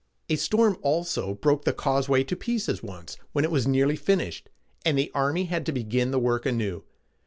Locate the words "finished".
3.95-4.49